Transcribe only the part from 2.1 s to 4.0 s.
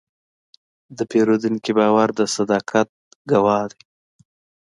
د صداقت ګواه دی.